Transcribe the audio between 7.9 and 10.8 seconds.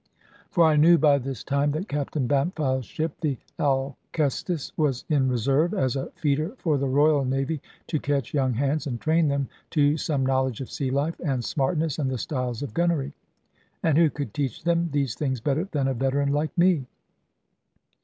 catch young hands and train them to some knowledge of